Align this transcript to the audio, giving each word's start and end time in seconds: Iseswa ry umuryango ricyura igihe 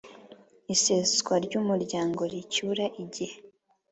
Iseswa 0.73 1.33
ry 1.45 1.53
umuryango 1.61 2.21
ricyura 2.31 2.85
igihe 3.03 3.37